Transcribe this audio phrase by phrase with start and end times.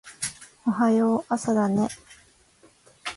[0.65, 1.87] おはよう朝だね